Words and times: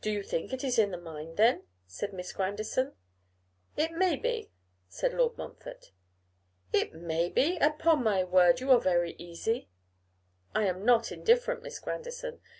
'Do 0.00 0.12
you 0.12 0.22
think 0.22 0.52
it 0.52 0.62
is 0.62 0.76
the 0.76 0.96
mind, 0.96 1.36
then?' 1.36 1.64
said 1.88 2.12
Miss 2.12 2.32
Grandison. 2.32 2.92
'It 3.76 3.90
may 3.90 4.14
be,' 4.14 4.52
said 4.88 5.12
Lord 5.12 5.36
Montford. 5.36 5.88
'It 6.72 6.94
may 6.94 7.28
be! 7.28 7.56
Upon 7.56 8.04
my 8.04 8.22
word, 8.22 8.60
you 8.60 8.70
are 8.70 8.80
very 8.80 9.16
easy.' 9.18 9.68
'I 10.54 10.66
am 10.66 10.84
not 10.84 11.10
indifferent, 11.10 11.64
Miss 11.64 11.80
Grandison. 11.80 12.40